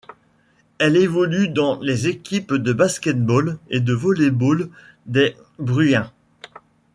Elle 0.79 0.97
évolue 0.97 1.47
dans 1.47 1.79
les 1.79 2.07
équipes 2.07 2.55
de 2.55 2.73
basket-ball 2.73 3.59
et 3.69 3.81
de 3.81 3.93
volley-ball 3.93 4.67
des 5.05 5.35
Bruins. 5.59 6.11